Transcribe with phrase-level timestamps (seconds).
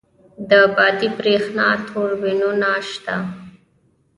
[0.49, 3.15] د بادی بریښنا توربینونه شته؟